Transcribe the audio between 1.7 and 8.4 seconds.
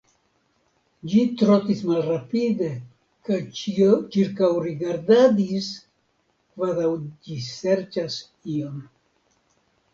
malrapide, kaj ĉirkaŭrigardadis, kvazaŭ ĝi serĉas